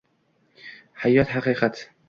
«Hayotiy 1.03 1.37
haqiqat» 1.37 1.87